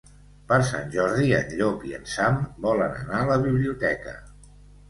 [0.51, 4.19] Per Sant Jordi en Llop i en Sam volen anar a la biblioteca.